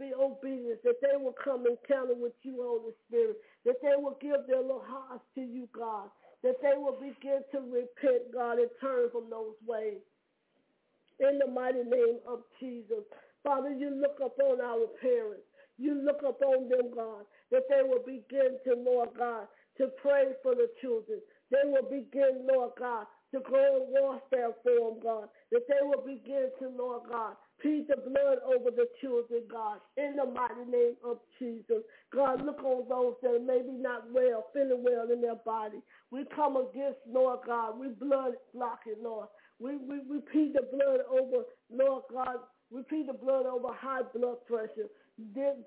be 0.00 0.12
obedient, 0.14 0.82
that 0.84 1.00
they 1.02 1.16
will 1.16 1.36
come 1.44 1.66
encounter 1.66 2.14
with 2.16 2.34
you, 2.42 2.58
Holy 2.62 2.94
Spirit, 3.08 3.36
that 3.66 3.76
they 3.82 3.94
will 3.96 4.18
give 4.20 4.46
their 4.48 4.62
little 4.62 4.84
hearts 4.86 5.24
to 5.36 5.42
you, 5.42 5.68
God, 5.76 6.10
that 6.42 6.56
they 6.62 6.76
will 6.76 6.98
begin 7.00 7.40
to 7.52 7.60
repent, 7.60 8.32
God, 8.34 8.58
and 8.58 8.70
turn 8.80 9.10
from 9.12 9.30
those 9.30 9.54
ways. 9.66 10.00
In 11.20 11.38
the 11.38 11.50
mighty 11.50 11.84
name 11.84 12.18
of 12.26 12.40
Jesus. 12.60 13.04
Father, 13.44 13.72
you 13.72 13.90
look 13.90 14.18
upon 14.24 14.60
our 14.60 14.86
parents. 15.00 15.44
You 15.78 15.94
look 16.04 16.20
upon 16.26 16.68
them, 16.68 16.92
God, 16.94 17.24
that 17.50 17.64
they 17.70 17.82
will 17.82 18.04
begin 18.04 18.58
to, 18.66 18.74
Lord 18.76 19.10
God, 19.18 19.46
to 19.78 19.88
pray 20.02 20.32
for 20.42 20.54
the 20.54 20.68
children. 20.80 21.20
They 21.50 21.64
will 21.64 21.88
begin, 21.88 22.46
Lord 22.52 22.72
God, 22.78 23.06
to 23.32 23.40
go 23.40 23.80
and 23.80 23.88
warfare 23.90 24.52
for 24.62 24.72
them, 24.92 25.00
God, 25.02 25.28
that 25.52 25.62
they 25.68 25.80
will 25.82 26.04
begin 26.04 26.50
to, 26.60 26.68
Lord 26.76 27.02
God, 27.10 27.36
plead 27.62 27.86
the 27.88 27.96
blood 27.96 28.38
over 28.44 28.70
the 28.70 28.86
children, 29.00 29.42
God, 29.50 29.78
in 29.96 30.16
the 30.16 30.26
mighty 30.26 30.70
name 30.70 30.96
of 31.04 31.18
Jesus. 31.38 31.82
God, 32.14 32.44
look 32.44 32.62
on 32.64 32.88
those 32.88 33.14
that 33.22 33.36
are 33.36 33.40
maybe 33.40 33.72
not 33.72 34.12
well, 34.12 34.46
feeling 34.52 34.84
well 34.84 35.10
in 35.12 35.20
their 35.22 35.36
body. 35.46 35.78
We 36.10 36.24
come 36.34 36.56
against, 36.56 36.98
Lord 37.08 37.40
God, 37.46 37.78
we 37.78 37.88
blood 37.88 38.32
block 38.54 38.80
it, 38.86 38.98
Lord. 39.02 39.28
We, 39.60 39.76
we, 39.76 40.00
we 40.08 40.20
plead 40.32 40.54
the 40.54 40.66
blood 40.72 41.00
over, 41.10 41.44
Lord 41.70 42.04
God, 42.12 42.36
we 42.70 42.82
plead 42.82 43.08
the 43.08 43.12
blood 43.12 43.46
over 43.46 43.68
high 43.74 44.02
blood 44.14 44.38
pressure, 44.46 44.88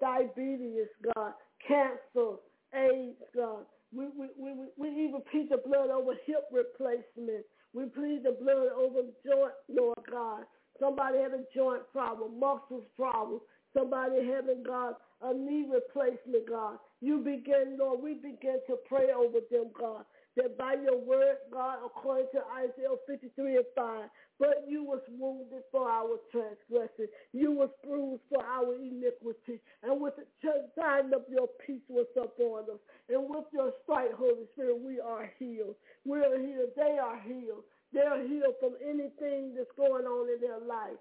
diabetes, 0.01 0.87
God, 1.15 1.33
cancer, 1.67 2.37
AIDS, 2.73 3.17
God. 3.35 3.65
We, 3.95 4.05
we, 4.17 4.27
we, 4.37 4.51
we 4.77 4.89
even 4.89 5.21
plead 5.31 5.49
the 5.51 5.61
blood 5.65 5.89
over 5.91 6.13
hip 6.25 6.45
replacement. 6.51 7.45
We 7.73 7.85
plead 7.85 8.21
the 8.23 8.35
blood 8.41 8.69
over 8.75 9.01
joint, 9.25 9.53
Lord 9.69 9.99
God. 10.09 10.43
Somebody 10.79 11.19
having 11.19 11.45
joint 11.55 11.83
problem, 11.91 12.39
muscles 12.39 12.85
problem. 12.97 13.41
Somebody 13.77 14.25
having, 14.25 14.63
God, 14.65 14.95
a 15.21 15.33
knee 15.33 15.65
replacement, 15.71 16.49
God. 16.49 16.77
You 17.01 17.19
begin, 17.19 17.77
Lord, 17.79 18.01
we 18.01 18.15
begin 18.15 18.57
to 18.67 18.75
pray 18.87 19.07
over 19.15 19.39
them, 19.51 19.69
God 19.79 20.05
that 20.35 20.57
by 20.57 20.73
your 20.81 20.97
word, 20.97 21.37
God, 21.51 21.77
according 21.85 22.27
to 22.33 22.41
Isaiah 22.57 22.97
53 23.07 23.57
and 23.57 23.65
5, 23.75 24.09
but 24.39 24.65
you 24.67 24.83
was 24.83 25.01
wounded 25.09 25.63
for 25.71 25.89
our 25.89 26.17
transgression. 26.31 27.07
You 27.33 27.51
was 27.51 27.69
bruised 27.85 28.23
for 28.29 28.43
our 28.43 28.73
iniquity. 28.75 29.61
And 29.83 30.01
with 30.01 30.15
the 30.17 30.25
sign 30.75 31.13
of 31.13 31.23
your 31.29 31.47
peace 31.65 31.85
was 31.87 32.07
upon 32.17 32.63
us. 32.73 32.81
And 33.09 33.29
with 33.29 33.45
your 33.53 33.71
stripes, 33.83 34.15
Holy 34.17 34.47
Spirit, 34.53 34.79
we 34.81 34.99
are 34.99 35.29
healed. 35.37 35.75
We 36.05 36.19
are 36.19 36.39
healed. 36.39 36.73
They 36.75 36.97
are 37.01 37.19
healed. 37.21 37.63
They 37.93 38.01
are 38.01 38.21
healed 38.21 38.55
from 38.59 38.73
anything 38.81 39.53
that's 39.55 39.69
going 39.77 40.05
on 40.05 40.29
in 40.33 40.41
their 40.41 40.59
life. 40.59 40.97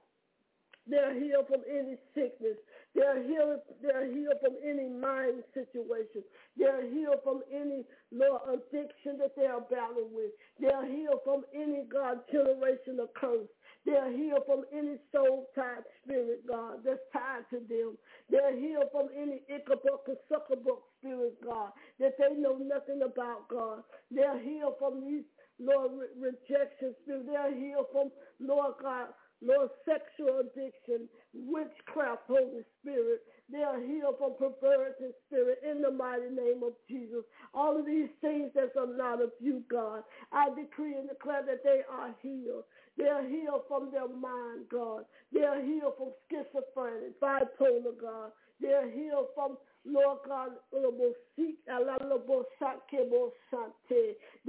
They're 0.87 1.15
healed 1.15 1.47
from 1.47 1.63
any 1.71 1.97
sickness. 2.15 2.59
They're 2.95 3.23
healed, 3.23 3.61
they're 3.83 4.07
healed 4.07 4.39
from 4.43 4.57
any 4.65 4.89
mind 4.89 5.45
situation. 5.55 6.25
They're 6.57 6.85
healed 6.91 7.21
from 7.25 7.43
any 7.53 7.85
Lord 8.13 8.43
addiction 8.49 9.19
that 9.19 9.37
they 9.37 9.47
are 9.47 9.63
battling 9.71 10.11
with. 10.13 10.33
They're 10.61 10.87
healed 10.87 11.21
from 11.25 11.45
any 11.55 11.85
God 11.93 12.21
generational 12.35 13.09
curse. 13.15 13.49
They're 13.87 14.13
healed 14.13 14.45
from 14.47 14.65
any 14.73 14.97
soul 15.13 15.49
tied 15.55 15.85
spirit, 16.05 16.47
God, 16.49 16.81
that's 16.85 17.01
tied 17.13 17.45
to 17.51 17.61
them. 17.69 17.99
They're 18.31 18.57
healed 18.57 18.89
from 18.93 19.09
any 19.17 19.43
Ichabod 19.49 20.05
or 20.09 20.17
Succubus 20.29 20.81
spirit, 21.01 21.35
God, 21.45 21.73
that 22.01 22.15
they 22.19 22.35
know 22.37 22.59
nothing 22.59 23.03
about, 23.05 23.49
God. 23.49 23.83
They're 24.11 24.41
healed 24.41 24.75
from 24.79 25.03
these, 25.07 25.25
Lord, 25.61 25.93
re- 25.95 26.31
rejection 26.33 26.95
spirit. 27.05 27.27
They're 27.27 27.55
healed 27.57 27.87
from, 27.93 28.11
Lord 28.41 28.75
God, 28.83 29.09
Lord, 29.43 29.71
sexual 29.85 30.41
addiction, 30.41 31.09
witchcraft, 31.35 32.23
Holy 32.29 32.65
Spirit. 32.81 33.21
They 33.53 33.63
are 33.63 33.81
healed 33.81 34.17
from 34.19 34.35
perverted 34.39 35.13
spirit 35.29 35.59
in 35.69 35.83
the 35.83 35.91
mighty 35.91 36.31
name 36.31 36.63
of 36.65 36.73
Jesus. 36.89 37.25
All 37.55 37.79
of 37.79 37.87
these 37.87 38.09
things 38.23 38.53
that 38.55 38.73
are 38.81 38.89
not 38.97 39.23
of 39.23 39.31
you, 39.41 39.63
God. 39.71 40.03
I 40.33 40.49
decree 40.57 40.97
and 40.97 41.11
declare 41.33 41.43
that 41.47 41.65
they 41.65 41.83
are 41.91 42.15
healed. 42.23 42.65
They 42.99 43.09
are 43.09 43.27
healed 43.27 43.63
from 43.69 43.91
their 43.91 44.09
mind, 44.09 44.67
God. 44.71 45.05
They 45.33 45.43
are 45.43 45.61
healed 45.63 45.95
from 45.97 46.13
schizophrenia, 46.31 47.13
bipolar, 47.23 47.99
God. 48.01 48.33
They 48.61 48.69
are 48.73 48.89
healed 48.89 49.29
from 49.35 49.57
Lord 49.85 50.19
God, 50.29 50.51
they 50.71 50.79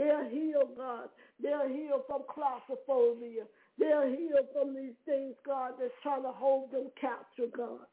are 0.10 0.30
healed, 0.30 0.78
God. 0.78 1.10
They 1.41 1.50
are 1.50 1.67
healed 1.67 2.02
from 2.06 2.22
claustrophobia. 2.30 3.46
They 3.80 3.88
are 3.88 4.08
healed 4.08 4.48
from 4.54 4.76
these 4.76 4.93
things, 5.06 5.34
God, 5.43 5.74
that's 5.80 5.91
trying 6.04 6.22
to 6.22 6.32
hold 6.32 6.72
them 6.72 6.91
captive, 7.02 7.52
God. 7.58 7.88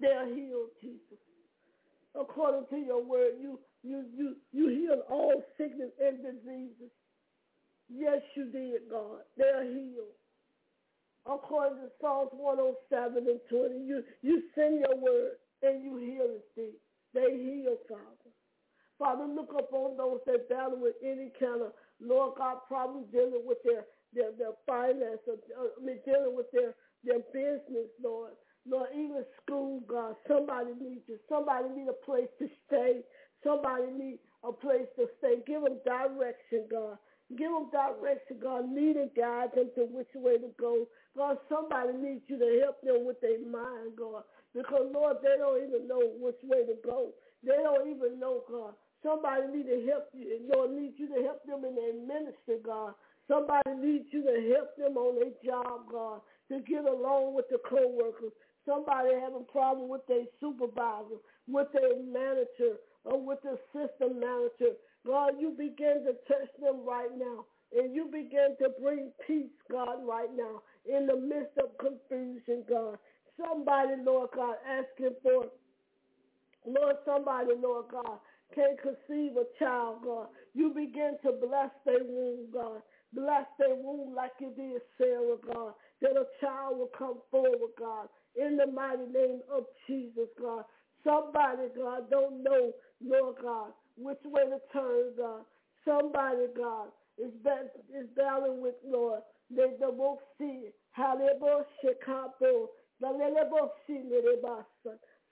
They 0.00 0.06
are 0.12 0.26
healed, 0.26 0.68
Jesus. 0.80 1.18
According 2.14 2.66
to 2.70 2.76
your 2.76 3.02
word, 3.04 3.32
you 3.40 3.58
you 3.82 4.04
you 4.16 4.36
you 4.52 4.68
heal 4.68 5.02
all 5.10 5.42
sickness 5.56 5.90
and 6.00 6.18
diseases. 6.18 6.90
Yes, 7.88 8.22
you 8.36 8.46
did, 8.52 8.90
God. 8.90 9.20
They 9.38 9.44
are 9.44 9.64
healed. 9.64 10.16
According 11.26 11.78
to 11.78 11.88
Psalms 12.00 12.30
107 12.32 13.28
and 13.28 13.40
20, 13.50 13.86
you, 13.86 14.02
you 14.22 14.42
send 14.54 14.80
your 14.80 14.96
word 14.96 15.32
and 15.62 15.84
you 15.84 15.98
heal 15.98 16.38
thee. 16.56 16.76
They 17.14 17.36
heal, 17.36 17.76
Father. 17.88 18.30
Father, 18.98 19.26
look 19.26 19.52
upon 19.58 19.96
those 19.98 20.20
that 20.26 20.48
battle 20.48 20.78
with 20.80 20.96
any 21.04 21.32
kind 21.40 21.62
of, 21.62 21.72
Lord 22.00 22.34
God, 22.38 22.58
problems 22.68 23.06
dealing 23.12 23.42
with 23.44 23.58
their 23.64 23.84
their, 24.14 24.30
their 24.38 24.54
finance, 24.66 25.18
or, 25.26 25.36
I 25.58 25.84
mean, 25.84 25.98
dealing 26.06 26.36
with 26.36 26.46
their, 26.52 26.74
their 27.04 27.20
business, 27.34 27.90
Lord. 28.02 28.32
Lord, 28.68 28.90
even 28.94 29.24
school, 29.42 29.82
God, 29.88 30.14
somebody 30.28 30.72
needs 30.80 31.02
you. 31.08 31.18
Somebody 31.28 31.68
need 31.76 31.88
a 31.88 32.06
place 32.06 32.28
to 32.38 32.48
stay. 32.68 33.00
Somebody 33.44 33.90
need 33.92 34.20
a 34.44 34.52
place 34.52 34.86
to 34.98 35.06
stay. 35.18 35.42
Give 35.46 35.62
them 35.62 35.78
direction, 35.84 36.68
God. 36.70 36.98
Give 37.36 37.52
them 37.52 37.68
direction, 37.70 38.40
God. 38.40 38.72
Lead 38.72 38.96
and 38.96 39.10
guide 39.14 39.52
them 39.54 39.68
to 39.76 39.84
which 39.92 40.08
way 40.14 40.38
to 40.38 40.48
go. 40.58 40.86
God, 41.16 41.36
somebody 41.48 41.92
needs 41.92 42.24
you 42.26 42.38
to 42.38 42.60
help 42.64 42.80
them 42.80 43.04
with 43.04 43.20
their 43.20 43.38
mind, 43.44 43.96
God. 43.98 44.24
Because, 44.54 44.88
Lord, 44.92 45.18
they 45.22 45.36
don't 45.36 45.62
even 45.62 45.86
know 45.86 46.00
which 46.18 46.40
way 46.42 46.64
to 46.64 46.74
go. 46.82 47.12
They 47.44 47.56
don't 47.62 47.90
even 47.90 48.18
know, 48.18 48.42
God. 48.50 48.72
Somebody 49.02 49.46
need 49.52 49.68
to 49.68 49.86
help 49.92 50.08
you. 50.14 50.40
Lord, 50.52 50.72
need 50.72 50.94
you 50.96 51.06
to 51.08 51.22
help 51.22 51.44
them 51.44 51.64
in 51.64 51.74
their 51.76 51.94
ministry, 51.94 52.58
God. 52.64 52.94
Somebody 53.28 53.76
needs 53.76 54.06
you 54.10 54.24
to 54.24 54.54
help 54.56 54.74
them 54.76 54.96
on 54.96 55.20
their 55.20 55.36
job, 55.44 55.84
God, 55.92 56.20
to 56.48 56.60
get 56.60 56.84
along 56.88 57.36
with 57.36 57.44
the 57.50 57.58
co-workers. 57.68 58.32
Somebody 58.64 59.10
having 59.20 59.44
a 59.46 59.52
problem 59.52 59.88
with 59.88 60.06
their 60.08 60.24
supervisor, 60.40 61.20
with 61.46 61.68
their 61.72 62.02
manager, 62.02 62.80
or 63.04 63.20
with 63.20 63.38
the 63.42 63.58
system 63.72 64.18
manager. 64.18 64.74
God, 65.06 65.34
you 65.40 65.50
begin 65.50 66.04
to 66.04 66.12
touch 66.26 66.50
them 66.60 66.84
right 66.86 67.10
now. 67.16 67.44
And 67.76 67.94
you 67.94 68.06
begin 68.06 68.56
to 68.62 68.70
bring 68.80 69.10
peace, 69.26 69.52
God, 69.70 69.98
right 70.06 70.30
now, 70.34 70.62
in 70.86 71.06
the 71.06 71.16
midst 71.16 71.58
of 71.58 71.76
confusion, 71.78 72.64
God. 72.68 72.96
Somebody, 73.36 73.92
Lord 74.02 74.30
God, 74.34 74.56
asking 74.66 75.16
for, 75.22 75.46
Lord, 76.66 76.96
somebody, 77.04 77.50
Lord 77.60 77.86
God, 77.92 78.18
can't 78.54 78.80
conceive 78.80 79.36
a 79.36 79.44
child, 79.58 79.98
God. 80.04 80.28
You 80.54 80.70
begin 80.70 81.16
to 81.24 81.32
bless 81.32 81.70
their 81.84 82.04
womb, 82.04 82.46
God. 82.52 82.82
Bless 83.12 83.44
their 83.58 83.74
womb 83.74 84.14
like 84.14 84.32
you 84.40 84.52
did 84.56 84.82
Sarah, 84.98 85.36
God, 85.52 85.74
that 86.02 86.12
a 86.12 86.24
child 86.40 86.78
will 86.78 86.90
come 86.96 87.18
forward, 87.30 87.72
God, 87.78 88.08
in 88.36 88.56
the 88.56 88.66
mighty 88.66 89.06
name 89.12 89.40
of 89.52 89.64
Jesus, 89.86 90.28
God. 90.40 90.64
Somebody, 91.04 91.68
God, 91.76 92.10
don't 92.10 92.42
know, 92.42 92.72
Lord 93.04 93.36
God, 93.42 93.72
which 93.98 94.18
way 94.24 94.44
to 94.44 94.58
turn, 94.72 95.12
God. 95.18 95.42
Somebody, 95.84 96.46
God, 96.56 96.88
is, 97.18 97.32
is 97.94 98.08
battling 98.16 98.62
with, 98.62 98.76
Lord. 98.86 99.22
They, 99.50 99.74
they 99.80 99.92
won't 99.92 100.20
see 100.38 100.70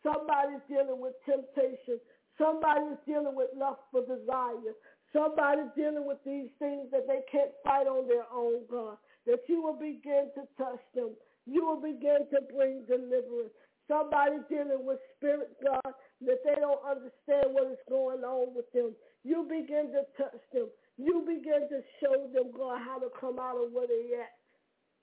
Somebody's 0.02 0.62
dealing 0.68 1.00
with 1.00 1.14
temptation. 1.26 2.00
Somebody's 2.38 2.98
dealing 3.06 3.34
with 3.34 3.50
lust 3.56 3.80
for 3.92 4.02
desire. 4.02 4.74
Somebody's 5.12 5.72
dealing 5.76 6.06
with 6.06 6.18
these 6.26 6.50
things 6.58 6.90
that 6.92 7.06
they 7.08 7.20
can't 7.32 7.52
fight 7.64 7.86
on 7.88 8.08
their 8.08 8.26
own, 8.32 8.62
God. 8.70 8.98
That 9.26 9.40
you 9.48 9.62
will 9.62 9.78
begin 9.78 10.30
to 10.36 10.42
touch 10.58 10.80
them. 10.94 11.10
You 11.46 11.66
will 11.66 11.80
begin 11.80 12.26
to 12.30 12.40
bring 12.54 12.84
deliverance. 12.86 13.54
Somebody 13.88 14.42
dealing 14.48 14.84
with 14.84 14.98
spirit, 15.16 15.50
God, 15.62 15.94
that 16.26 16.38
they 16.44 16.56
don't 16.58 16.82
understand 16.84 17.54
what 17.54 17.70
is 17.70 17.78
going 17.88 18.24
on 18.24 18.54
with 18.54 18.70
them. 18.72 18.94
You 19.24 19.46
begin 19.48 19.92
to 19.92 20.02
touch 20.18 20.42
them. 20.52 20.66
You 20.98 21.22
begin 21.26 21.68
to 21.70 21.80
show 22.00 22.26
them, 22.32 22.50
God, 22.56 22.80
how 22.84 22.98
to 22.98 23.08
come 23.20 23.38
out 23.38 23.56
of 23.62 23.72
where 23.72 23.86
they're 23.86 24.22
at. 24.22 24.34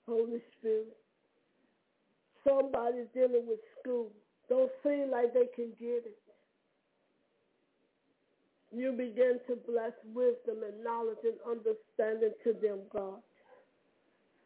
Holy 0.06 0.42
Spirit. 0.58 0.96
Somebody's 2.46 3.08
dealing 3.14 3.46
with 3.46 3.60
school. 3.80 4.10
Don't 4.50 4.70
seem 4.82 5.10
like 5.10 5.32
they 5.32 5.48
can 5.56 5.72
get 5.80 6.04
it 6.04 6.18
you 8.76 8.92
begin 8.92 9.38
to 9.46 9.56
bless 9.70 9.92
wisdom 10.12 10.64
and 10.66 10.82
knowledge 10.82 11.22
and 11.22 11.38
understanding 11.46 12.32
to 12.42 12.52
them, 12.60 12.80
God. 12.92 13.22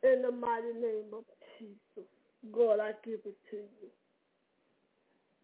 In 0.02 0.22
the 0.22 0.30
mighty 0.30 0.74
name 0.74 1.10
of 1.12 1.24
Jesus, 1.58 2.08
God, 2.52 2.78
I 2.80 2.92
give 3.04 3.20
it 3.24 3.36
to 3.50 3.56
you. 3.56 3.88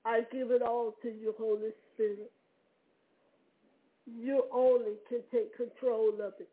I 0.04 0.20
give 0.32 0.50
it 0.50 0.62
all 0.62 0.94
to 1.02 1.08
you, 1.08 1.34
Holy 1.38 1.70
Spirit. 1.94 2.30
You 4.06 4.44
only 4.52 4.94
can 5.08 5.20
take 5.32 5.56
control 5.56 6.12
of 6.22 6.34
it. 6.38 6.48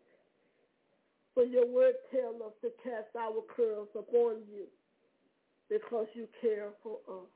For 1.34 1.44
your 1.44 1.66
word 1.68 1.96
tells 2.12 2.42
us 2.42 2.54
to 2.62 2.70
cast 2.84 3.16
our 3.20 3.42
curls 3.56 3.90
upon 3.98 4.44
you 4.52 4.68
because 5.70 6.08
you 6.14 6.28
care 6.42 6.70
for 6.84 6.98
us. 7.10 7.30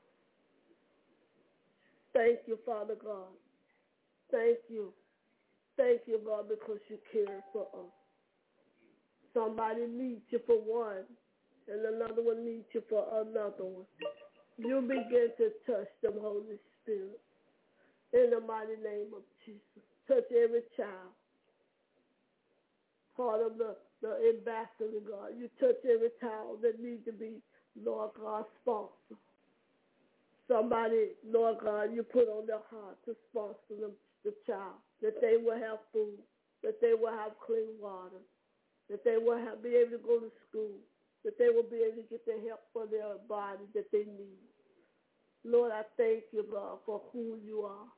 Thank 2.12 2.40
you, 2.46 2.58
Father 2.64 2.94
God. 3.02 3.32
Thank 4.30 4.58
you. 4.68 4.92
Thank 5.76 6.02
you, 6.06 6.20
God, 6.24 6.48
because 6.48 6.80
you 6.88 6.98
care 7.12 7.42
for 7.52 7.62
us. 7.62 7.92
Somebody 9.34 9.86
needs 9.86 10.22
you 10.30 10.40
for 10.46 10.56
one, 10.56 11.04
and 11.68 11.94
another 11.94 12.22
one 12.22 12.44
needs 12.44 12.64
you 12.72 12.82
for 12.88 13.04
another 13.20 13.64
one. 13.64 13.84
You 14.58 14.80
begin 14.80 15.28
to 15.36 15.50
touch 15.66 15.88
them, 16.02 16.14
Holy 16.20 16.58
Spirit. 16.82 17.20
In 18.12 18.30
the 18.30 18.40
mighty 18.40 18.80
name 18.82 19.12
of 19.14 19.22
Jesus. 19.44 19.84
Touch 20.08 20.24
every 20.32 20.62
child. 20.76 21.12
Part 23.16 23.42
of 23.42 23.58
the, 23.58 23.76
the 24.00 24.16
ambassador, 24.32 25.00
God. 25.04 25.36
You 25.36 25.50
touch 25.60 25.76
every 25.84 26.10
child 26.20 26.62
that 26.62 26.80
needs 26.80 27.04
to 27.04 27.12
be, 27.12 27.42
Lord 27.84 28.10
God, 28.18 28.44
sponsored. 28.62 29.20
Somebody, 30.48 31.10
Lord 31.26 31.58
God, 31.62 31.92
you 31.92 32.02
put 32.02 32.28
on 32.28 32.46
their 32.46 32.62
heart 32.70 32.96
to 33.04 33.16
sponsor 33.30 33.80
them, 33.80 33.92
the 34.24 34.32
child, 34.46 34.78
that 35.02 35.20
they 35.20 35.36
will 35.36 35.58
have 35.58 35.78
food, 35.92 36.18
that 36.62 36.80
they 36.80 36.94
will 36.94 37.12
have 37.12 37.32
clean 37.44 37.66
water, 37.80 38.22
that 38.88 39.04
they 39.04 39.16
will 39.18 39.38
have, 39.38 39.62
be 39.62 39.74
able 39.74 39.98
to 39.98 40.02
go 40.06 40.20
to 40.20 40.30
school, 40.48 40.78
that 41.26 41.36
they 41.38 41.50
will 41.50 41.66
be 41.66 41.82
able 41.82 42.06
to 42.06 42.08
get 42.08 42.24
the 42.24 42.38
help 42.46 42.62
for 42.72 42.86
their 42.86 43.18
body 43.28 43.66
that 43.74 43.90
they 43.90 44.06
need. 44.06 44.38
Lord, 45.44 45.72
I 45.72 45.82
thank 45.98 46.30
you, 46.32 46.46
God, 46.50 46.78
for 46.86 47.02
who 47.12 47.38
you 47.44 47.62
are. 47.62 47.90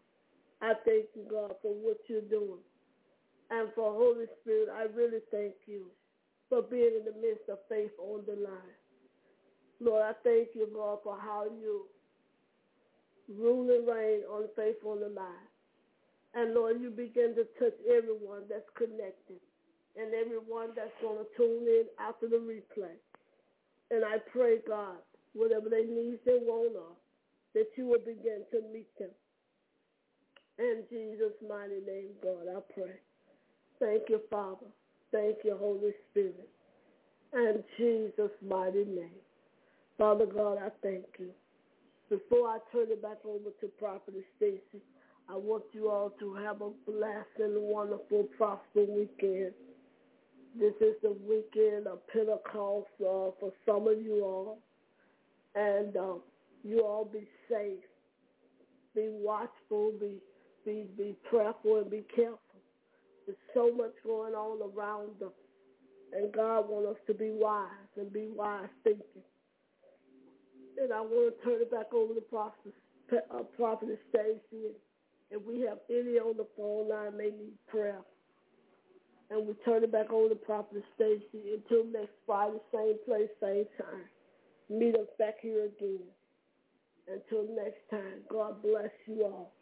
I 0.63 0.73
thank 0.85 1.13
you, 1.15 1.29
God, 1.31 1.53
for 1.61 1.73
what 1.75 1.99
you're 2.09 2.23
doing. 2.23 2.65
And 3.51 3.69
for 3.75 3.93
Holy 3.93 4.27
Spirit, 4.41 4.69
I 4.73 4.85
really 4.97 5.21
thank 5.31 5.55
you 5.67 5.87
for 6.49 6.63
being 6.63 6.93
in 6.99 7.05
the 7.05 7.21
midst 7.21 7.49
of 7.51 7.59
faith 7.69 7.93
on 8.01 8.25
the 8.27 8.35
line. 8.43 8.77
Lord, 9.81 10.03
I 10.03 10.13
thank 10.25 10.49
you, 10.55 10.67
God, 10.75 10.99
for 11.05 11.19
how 11.21 11.45
you 11.45 11.85
rule 13.29 13.69
and 13.71 13.87
reign 13.87 14.23
on 14.31 14.49
faith 14.57 14.81
on 14.87 15.01
the 15.01 15.09
line. 15.09 15.49
And 16.35 16.55
Lord, 16.55 16.81
you 16.81 16.91
begin 16.91 17.35
to 17.37 17.45
touch 17.59 17.77
everyone 17.89 18.43
that's 18.49 18.69
connected 18.77 19.41
and 19.97 20.15
everyone 20.15 20.71
that's 20.77 20.93
going 21.03 21.19
to 21.19 21.27
tune 21.37 21.67
in 21.67 21.85
after 22.01 22.29
the 22.29 22.37
replay. 22.37 22.97
And 23.91 24.05
I 24.05 24.19
pray, 24.33 24.59
God, 24.67 24.97
whatever 25.35 25.69
they 25.71 25.85
need 25.85 26.19
and 26.27 26.47
want 26.47 26.77
are, 26.77 26.97
that 27.55 27.69
you 27.77 27.87
will 27.87 28.01
begin 28.01 28.43
to 28.53 28.63
meet 28.73 28.89
them. 28.99 29.11
In 30.59 30.83
Jesus' 30.91 31.35
mighty 31.49 31.81
name, 31.87 32.11
God, 32.23 32.47
I 32.51 32.61
pray. 32.75 32.97
Thank 33.81 34.09
you, 34.09 34.21
Father. 34.31 34.67
Thank 35.13 35.39
you, 35.45 35.57
Holy 35.59 35.93
Spirit. 36.11 36.49
In 37.33 37.63
Jesus' 37.79 38.33
mighty 38.47 38.85
name. 38.85 39.21
Father 39.97 40.27
God, 40.27 40.59
I 40.59 40.71
thank 40.83 41.07
you. 41.19 41.31
Before 42.09 42.49
I 42.49 42.59
turn 42.73 42.87
it 42.91 43.03
back 43.03 43.19
over 43.25 43.51
to 43.61 43.67
Prophetess 43.79 44.25
Stacy, 44.37 44.83
I 45.29 45.37
want 45.37 45.65
you 45.73 45.91
all 45.91 46.11
to 46.21 46.35
have 46.35 46.63
a 46.63 46.71
blessed 46.91 47.39
and 47.39 47.63
wonderful, 47.63 48.25
prosperous 48.37 48.89
weekend. 48.89 49.53
This 50.59 50.75
is 50.81 50.97
the 51.03 51.17
weekend 51.29 51.87
of 51.87 52.07
Pentecost 52.09 52.89
uh, 53.01 53.31
for 53.41 53.53
some 53.67 53.89
of 53.89 54.01
you 54.03 54.23
all. 54.25 54.59
And 55.55 55.97
uh, 55.97 56.15
you 56.65 56.81
all 56.81 57.05
be 57.05 57.29
safe. 57.51 57.79
Be 58.95 59.09
watchful. 59.11 59.93
Be, 60.01 60.17
be, 60.65 60.87
be 60.97 61.17
prayerful 61.31 61.79
and 61.79 61.91
be 61.91 62.05
careful. 62.15 62.39
There's 63.27 63.39
so 63.55 63.73
much 63.77 63.93
going 64.05 64.35
on 64.35 64.61
around 64.77 65.23
us. 65.25 65.33
And 66.13 66.33
God 66.33 66.69
wants 66.69 66.91
us 66.93 66.97
to 67.09 67.15
be 67.15 67.31
wise 67.33 67.69
and 67.97 68.13
be 68.13 68.29
wise 68.35 68.69
thinking. 68.85 69.23
And 70.83 70.93
I 70.93 71.01
want 71.01 71.35
to 71.39 71.45
turn 71.45 71.63
it 71.63 71.71
back 71.71 71.93
over 71.95 72.15
to 72.15 72.21
Prophet, 72.23 72.75
uh, 73.13 73.43
Prophet 73.57 73.99
Stacy. 74.11 74.73
If 75.31 75.43
we 75.47 75.61
have 75.63 75.79
any 75.91 76.19
on 76.19 76.37
the 76.37 76.47
phone 76.57 76.89
line, 76.89 77.19
may 77.19 77.27
need 77.27 77.55
prayer. 77.69 78.01
And 79.31 79.47
we 79.47 79.55
turn 79.65 79.85
it 79.85 79.93
back 79.93 80.11
over 80.11 80.31
to 80.31 80.35
Prophet 80.37 80.83
Stacy 80.95 81.55
until 81.55 81.85
next 81.93 82.15
Friday, 82.27 82.59
same 82.73 82.97
place, 83.07 83.29
same 83.43 83.67
time. 83.77 84.07
Meet 84.71 84.95
us 84.97 85.09
back 85.19 85.35
here 85.43 85.67
again. 85.67 86.07
Until 87.09 87.47
next 87.55 87.81
time, 87.91 88.23
God 88.31 88.63
bless 88.63 88.91
you 89.07 89.25
all. 89.25 89.53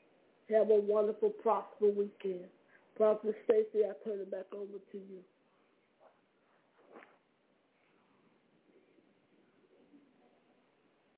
Have 0.50 0.70
a 0.70 0.80
wonderful, 0.80 1.30
prosperous 1.30 1.94
weekend. 1.96 2.46
Prophet 2.96 3.34
Stacy, 3.44 3.84
I 3.84 3.92
turn 4.08 4.20
it 4.20 4.30
back 4.30 4.46
over 4.54 4.78
to 4.92 4.98
you. 4.98 5.20